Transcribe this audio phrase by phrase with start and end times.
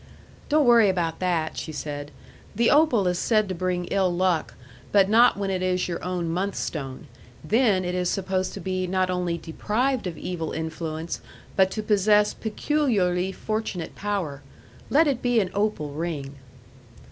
[0.49, 2.09] "Don't worry about that," she said.
[2.55, 4.55] "The opal is said to bring ill luck,
[4.91, 7.05] but not when it is your own month stone.
[7.43, 11.21] Then it is supposed to be not only deprived of evil influence,
[11.55, 14.41] but to possess peculiarly fortunate power.
[14.89, 16.33] Let it be an opal ring."